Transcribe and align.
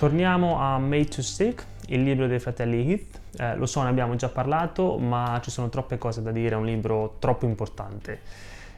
Torniamo 0.00 0.58
a 0.58 0.78
Made 0.78 1.08
to 1.08 1.20
Stick, 1.20 1.62
il 1.88 2.02
libro 2.02 2.26
dei 2.26 2.38
fratelli 2.38 2.90
Heath. 2.90 3.20
Eh, 3.38 3.54
lo 3.56 3.66
so, 3.66 3.82
ne 3.82 3.90
abbiamo 3.90 4.16
già 4.16 4.30
parlato, 4.30 4.96
ma 4.96 5.38
ci 5.44 5.50
sono 5.50 5.68
troppe 5.68 5.98
cose 5.98 6.22
da 6.22 6.30
dire, 6.30 6.54
è 6.54 6.56
un 6.56 6.64
libro 6.64 7.16
troppo 7.18 7.44
importante. 7.44 8.20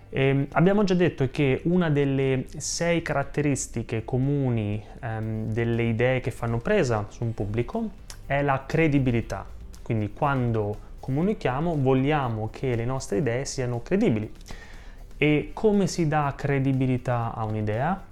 Eh, 0.09 0.49
abbiamo 0.51 0.83
già 0.83 0.95
detto 0.95 1.31
che 1.31 1.61
una 1.67 1.91
delle 1.91 2.47
sei 2.57 3.03
caratteristiche 3.03 4.05
comuni 4.05 4.85
ehm, 5.01 5.53
delle 5.53 5.85
idee 5.85 6.19
che 6.19 6.33
fanno 6.33 6.59
presa 6.59 7.07
su 7.09 7.23
un 7.23 7.35
pubblico 7.35 7.91
è 8.27 8.43
la 8.43 8.65
credibilità. 8.67 9.47
Quindi 9.81 10.13
quando 10.13 10.77
comunichiamo 10.99 11.77
vogliamo 11.77 12.49
che 12.51 12.75
le 12.75 12.85
nostre 12.85 13.19
idee 13.19 13.45
siano 13.45 13.81
credibili. 13.81 14.29
E 15.17 15.51
come 15.53 15.87
si 15.87 16.09
dà 16.09 16.35
credibilità 16.37 17.33
a 17.33 17.45
un'idea? 17.45 18.11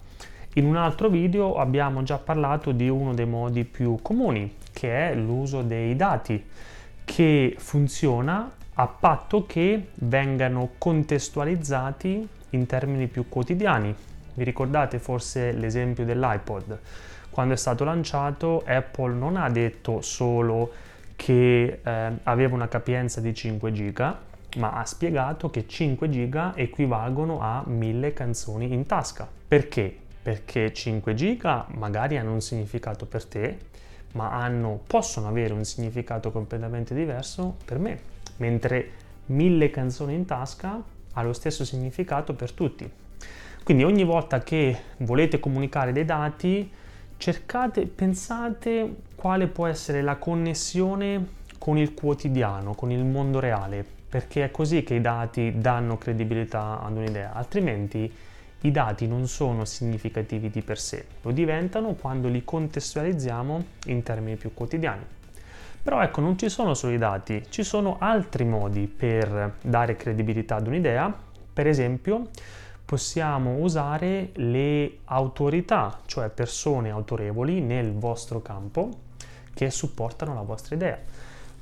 In 0.55 0.64
un 0.64 0.75
altro 0.75 1.09
video 1.09 1.59
abbiamo 1.59 2.03
già 2.03 2.19
parlato 2.19 2.73
di 2.73 2.89
uno 2.89 3.14
dei 3.14 3.25
modi 3.25 3.62
più 3.62 4.00
comuni, 4.03 4.57
che 4.73 5.11
è 5.11 5.14
l'uso 5.14 5.63
dei 5.63 5.95
dati, 5.95 6.45
che 7.04 7.54
funziona 7.57 8.50
a 8.75 8.86
patto 8.89 9.46
che 9.46 9.90
vengano 9.95 10.71
contestualizzati 10.76 12.29
in 12.50 12.67
termini 12.67 13.07
più 13.07 13.29
quotidiani. 13.29 13.95
Vi 14.35 14.43
ricordate 14.43 14.99
forse 14.99 15.53
l'esempio 15.53 16.04
dell'iPod? 16.04 16.79
Quando 17.31 17.54
è 17.54 17.57
stato 17.57 17.85
lanciato 17.85 18.64
Apple 18.67 19.14
non 19.14 19.37
ha 19.37 19.48
detto 19.51 20.01
solo 20.01 20.73
che 21.14 21.79
eh, 21.81 22.12
aveva 22.25 22.57
una 22.57 22.67
capienza 22.67 23.21
di 23.21 23.32
5 23.32 23.71
giga, 23.71 24.18
ma 24.57 24.73
ha 24.73 24.85
spiegato 24.85 25.48
che 25.48 25.68
5 25.68 26.11
giga 26.11 26.57
equivalgono 26.57 27.40
a 27.40 27.62
1000 27.64 28.12
canzoni 28.12 28.73
in 28.73 28.85
tasca. 28.85 29.29
Perché? 29.46 30.09
Perché 30.23 30.73
5 30.73 31.15
giga 31.15 31.67
magari 31.77 32.19
hanno 32.19 32.33
un 32.33 32.41
significato 32.41 33.06
per 33.06 33.25
te, 33.25 33.59
ma 34.12 34.33
hanno, 34.33 34.81
possono 34.87 35.29
avere 35.29 35.53
un 35.53 35.65
significato 35.65 36.31
completamente 36.31 36.95
diverso 36.95 37.57
per 37.65 37.79
me, 37.79 37.99
mentre 38.39 38.91
1000 39.27 39.71
canzoni 39.71 40.15
in 40.15 40.25
tasca 40.25 40.83
ha 41.12 41.23
lo 41.23 41.33
stesso 41.33 41.65
significato 41.65 42.35
per 42.35 42.53
tutti. 42.53 42.91
Quindi 43.62 43.85
ogni 43.85 44.05
volta 44.05 44.41
che 44.41 44.77
volete 44.99 45.39
comunicare 45.39 45.93
dei 45.93 46.05
dati, 46.05 46.71
cercate, 47.17 47.87
pensate 47.87 48.97
quale 49.15 49.47
può 49.47 49.67
essere 49.67 50.03
la 50.03 50.17
connessione 50.17 51.39
con 51.59 51.77
il 51.77 51.95
quotidiano, 51.95 52.75
con 52.75 52.91
il 52.91 53.05
mondo 53.05 53.39
reale, 53.39 53.84
perché 54.09 54.45
è 54.45 54.51
così 54.51 54.83
che 54.83 54.95
i 54.95 55.01
dati 55.01 55.55
danno 55.59 55.99
credibilità 55.99 56.81
ad 56.83 56.97
un'idea, 56.97 57.33
altrimenti 57.33 58.12
i 58.62 58.70
dati 58.70 59.06
non 59.06 59.27
sono 59.27 59.64
significativi 59.64 60.50
di 60.50 60.61
per 60.61 60.78
sé, 60.78 61.05
lo 61.22 61.30
diventano 61.30 61.94
quando 61.94 62.28
li 62.28 62.44
contestualizziamo 62.44 63.64
in 63.86 64.03
termini 64.03 64.36
più 64.36 64.53
quotidiani. 64.53 65.05
Però 65.83 66.03
ecco, 66.03 66.20
non 66.20 66.36
ci 66.36 66.50
sono 66.50 66.75
solo 66.75 66.92
i 66.92 66.98
dati, 66.98 67.44
ci 67.48 67.62
sono 67.62 67.97
altri 67.98 68.44
modi 68.44 68.86
per 68.86 69.55
dare 69.62 69.97
credibilità 69.97 70.56
ad 70.56 70.66
un'idea. 70.66 71.12
Per 71.53 71.66
esempio, 71.66 72.28
possiamo 72.84 73.56
usare 73.56 74.31
le 74.34 74.98
autorità, 75.05 76.00
cioè 76.05 76.28
persone 76.28 76.91
autorevoli 76.91 77.62
nel 77.62 77.94
vostro 77.94 78.42
campo 78.42 78.91
che 79.55 79.70
supportano 79.70 80.34
la 80.34 80.42
vostra 80.42 80.75
idea. 80.75 80.98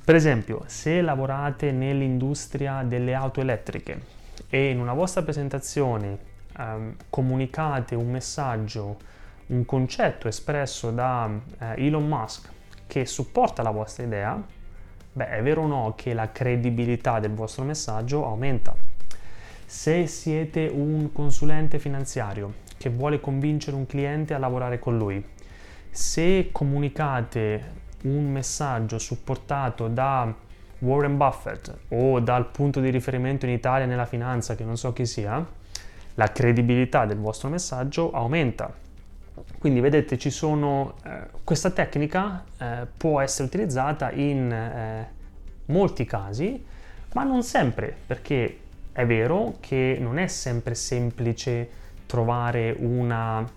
Per 0.03 0.15
esempio, 0.15 0.63
se 0.65 1.01
lavorate 1.01 1.71
nell'industria 1.71 2.83
delle 2.83 3.13
auto 3.13 3.39
elettriche 3.39 4.17
e 4.49 4.69
in 4.69 4.79
una 4.79 4.93
vostra 4.93 5.21
presentazione 5.21 6.28
um, 6.59 6.95
comunicate 7.09 7.95
un 7.95 8.11
messaggio, 8.11 8.97
un 9.47 9.65
concetto 9.65 10.27
espresso 10.27 10.91
da 10.91 11.29
eh, 11.57 11.85
Elon 11.85 12.07
Musk 12.07 12.49
che 12.85 13.05
supporta 13.05 13.63
la 13.63 13.71
vostra 13.71 14.03
idea, 14.03 14.41
beh, 15.13 15.29
è 15.29 15.41
vero 15.41 15.63
o 15.63 15.67
no 15.67 15.93
che 15.95 16.13
la 16.13 16.31
credibilità 16.31 17.19
del 17.19 17.33
vostro 17.33 17.63
messaggio 17.63 18.25
aumenta. 18.25 18.75
Se 19.65 20.07
siete 20.07 20.67
un 20.67 21.11
consulente 21.11 21.77
finanziario 21.77 22.67
che 22.77 22.89
vuole 22.89 23.19
convincere 23.19 23.75
un 23.75 23.85
cliente 23.85 24.33
a 24.33 24.39
lavorare 24.39 24.79
con 24.79 24.97
lui, 24.97 25.23
se 25.91 26.49
comunicate 26.51 27.77
un 28.03 28.31
messaggio 28.31 28.97
supportato 28.97 29.87
da 29.87 30.33
Warren 30.79 31.17
Buffett 31.17 31.77
o 31.89 32.19
dal 32.19 32.49
punto 32.49 32.79
di 32.79 32.89
riferimento 32.89 33.45
in 33.45 33.51
Italia 33.51 33.85
nella 33.85 34.05
finanza, 34.05 34.55
che 34.55 34.63
non 34.63 34.77
so 34.77 34.93
chi 34.93 35.05
sia, 35.05 35.45
la 36.19 36.33
credibilità 36.33 37.05
del 37.05 37.17
vostro 37.17 37.47
messaggio 37.47 38.11
aumenta. 38.11 38.71
Quindi 39.57 39.79
vedete, 39.79 40.17
ci 40.17 40.29
sono, 40.29 40.95
eh, 41.05 41.27
questa 41.45 41.69
tecnica 41.69 42.43
eh, 42.57 42.85
può 42.97 43.21
essere 43.21 43.47
utilizzata 43.47 44.11
in 44.11 44.51
eh, 44.51 45.07
molti 45.67 46.03
casi, 46.03 46.61
ma 47.13 47.23
non 47.23 47.41
sempre, 47.41 47.95
perché 48.05 48.59
è 48.91 49.05
vero 49.05 49.55
che 49.61 49.97
non 49.97 50.17
è 50.17 50.27
sempre 50.27 50.75
semplice 50.75 51.69
trovare 52.05 52.75
una, 52.77 53.49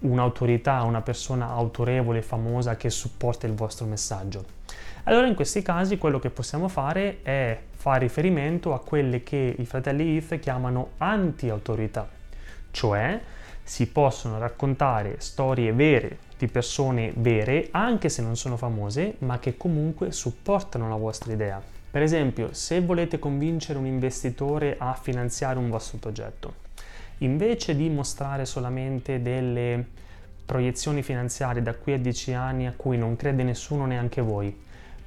un'autorità, 0.00 0.82
una 0.82 1.00
persona 1.00 1.48
autorevole, 1.48 2.20
famosa 2.20 2.76
che 2.76 2.90
supporta 2.90 3.46
il 3.46 3.54
vostro 3.54 3.86
messaggio. 3.86 4.44
Allora 5.04 5.26
in 5.26 5.34
questi 5.34 5.62
casi 5.62 5.98
quello 5.98 6.18
che 6.18 6.30
possiamo 6.30 6.68
fare 6.68 7.22
è 7.22 7.58
fare 7.70 8.00
riferimento 8.00 8.74
a 8.74 8.80
quelle 8.80 9.22
che 9.22 9.54
i 9.58 9.64
fratelli 9.64 10.16
Heath 10.16 10.38
chiamano 10.38 10.90
anti-autorità, 10.98 12.08
cioè 12.70 13.20
si 13.62 13.88
possono 13.88 14.38
raccontare 14.38 15.16
storie 15.18 15.72
vere 15.72 16.18
di 16.36 16.48
persone 16.48 17.12
vere, 17.16 17.68
anche 17.70 18.08
se 18.08 18.22
non 18.22 18.36
sono 18.36 18.56
famose, 18.56 19.16
ma 19.18 19.38
che 19.38 19.56
comunque 19.56 20.10
supportano 20.10 20.88
la 20.88 20.96
vostra 20.96 21.32
idea. 21.32 21.62
Per 21.90 22.02
esempio, 22.02 22.52
se 22.52 22.80
volete 22.80 23.18
convincere 23.18 23.78
un 23.78 23.86
investitore 23.86 24.76
a 24.78 24.94
finanziare 24.94 25.58
un 25.58 25.68
vostro 25.68 25.98
progetto, 25.98 26.54
invece 27.18 27.76
di 27.76 27.88
mostrare 27.90 28.44
solamente 28.44 29.20
delle 29.20 29.86
proiezioni 30.50 31.04
finanziarie 31.04 31.62
da 31.62 31.74
qui 31.74 31.92
a 31.92 31.96
10 31.96 32.32
anni 32.32 32.66
a 32.66 32.72
cui 32.74 32.98
non 32.98 33.14
crede 33.14 33.44
nessuno, 33.44 33.86
neanche 33.86 34.20
voi, 34.20 34.52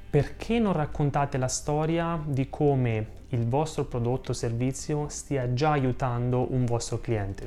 perché 0.08 0.58
non 0.58 0.72
raccontate 0.72 1.36
la 1.36 1.48
storia 1.48 2.18
di 2.24 2.48
come 2.48 3.06
il 3.28 3.46
vostro 3.46 3.84
prodotto 3.84 4.30
o 4.30 4.34
servizio 4.34 5.06
stia 5.10 5.52
già 5.52 5.72
aiutando 5.72 6.50
un 6.50 6.64
vostro 6.64 6.98
cliente? 6.98 7.46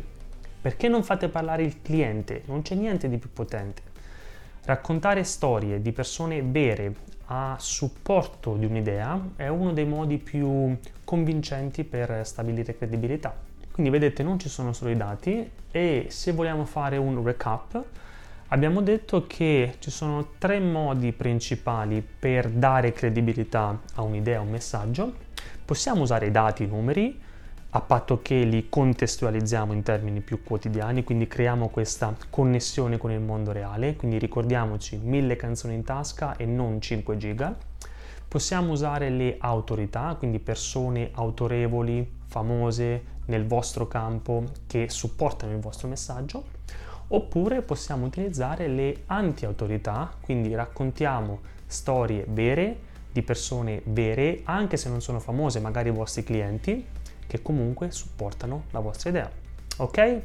Perché 0.61 0.87
non 0.87 1.01
fate 1.01 1.27
parlare 1.27 1.63
il 1.63 1.81
cliente? 1.81 2.43
Non 2.45 2.61
c'è 2.61 2.75
niente 2.75 3.09
di 3.09 3.17
più 3.17 3.33
potente. 3.33 3.81
Raccontare 4.65 5.23
storie 5.23 5.81
di 5.81 5.91
persone 5.91 6.43
vere 6.43 6.93
a 7.25 7.55
supporto 7.57 8.57
di 8.57 8.65
un'idea 8.65 9.29
è 9.35 9.47
uno 9.47 9.73
dei 9.73 9.85
modi 9.85 10.19
più 10.19 10.77
convincenti 11.03 11.83
per 11.83 12.23
stabilire 12.27 12.77
credibilità. 12.77 13.56
Quindi 13.77 13.91
vedete 13.91 14.23
non 14.23 14.39
ci 14.39 14.49
sono 14.49 14.73
solo 14.73 14.89
i 14.89 14.97
dati 14.97 15.47
e 15.69 16.07
se 16.09 16.31
vogliamo 16.31 16.65
fare 16.65 16.97
un 16.97 17.23
recap 17.23 17.83
Abbiamo 18.47 18.81
detto 18.81 19.27
che 19.27 19.75
ci 19.77 19.91
sono 19.91 20.29
tre 20.39 20.59
modi 20.59 21.11
principali 21.11 22.01
per 22.01 22.49
dare 22.49 22.91
credibilità 22.91 23.77
a 23.93 24.01
un'idea, 24.01 24.39
a 24.39 24.41
un 24.41 24.49
messaggio. 24.49 25.13
Possiamo 25.63 26.01
usare 26.01 26.25
i 26.25 26.31
dati, 26.31 26.63
i 26.63 26.67
numeri, 26.67 27.21
a 27.69 27.81
patto 27.81 28.21
che 28.23 28.43
li 28.43 28.67
contestualizziamo 28.67 29.73
in 29.73 29.83
termini 29.83 30.21
più 30.21 30.41
quotidiani, 30.43 31.03
quindi 31.03 31.27
creiamo 31.27 31.67
questa 31.67 32.15
connessione 32.31 32.97
con 32.97 33.11
il 33.11 33.19
mondo 33.19 33.51
reale, 33.51 33.95
quindi 33.95 34.17
ricordiamoci 34.17 34.97
mille 34.97 35.35
canzoni 35.35 35.75
in 35.75 35.83
tasca 35.83 36.37
e 36.37 36.45
non 36.45 36.81
5 36.81 37.17
giga. 37.17 37.55
Possiamo 38.27 38.71
usare 38.71 39.09
le 39.09 39.35
autorità, 39.39 40.15
quindi 40.17 40.39
persone 40.39 41.11
autorevoli, 41.13 42.09
famose 42.25 43.15
nel 43.27 43.45
vostro 43.45 43.87
campo 43.87 44.43
che 44.67 44.89
supportano 44.89 45.53
il 45.53 45.59
vostro 45.59 45.87
messaggio 45.87 46.55
oppure 47.09 47.61
possiamo 47.61 48.05
utilizzare 48.05 48.67
le 48.67 49.03
anti-autorità, 49.05 50.13
quindi 50.21 50.53
raccontiamo 50.53 51.39
storie 51.65 52.25
vere 52.27 52.85
di 53.11 53.21
persone 53.23 53.81
vere, 53.85 54.41
anche 54.43 54.77
se 54.77 54.89
non 54.89 55.01
sono 55.01 55.19
famose, 55.19 55.59
magari 55.59 55.89
i 55.89 55.93
vostri 55.93 56.23
clienti, 56.23 56.85
che 57.25 57.41
comunque 57.41 57.91
supportano 57.91 58.65
la 58.71 58.79
vostra 58.79 59.09
idea. 59.09 59.31
Ok? 59.77 60.21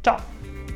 Ciao! 0.00 0.69